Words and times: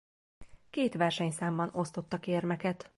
Két 0.69 0.93
versenyszámban 0.95 1.69
osztottak 1.73 2.27
érmeket. 2.27 2.89